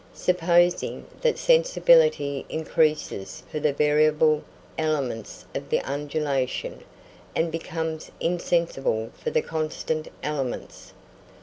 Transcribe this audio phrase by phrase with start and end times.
[0.15, 4.43] Supposing that sensibility increases for the variable
[4.75, 6.83] elements of the undulation,
[7.35, 10.93] and becomes insensible for the constant elements.